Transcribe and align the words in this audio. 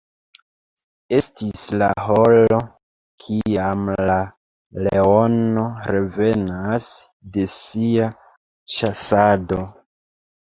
Estis 1.15 1.65
la 1.81 1.89
horo 2.05 2.61
kiam 3.25 3.83
la 4.11 4.15
leono 4.87 5.65
revenas 5.91 6.87
de 7.37 7.45
sia 7.59 8.09
ĉasado. 8.77 9.61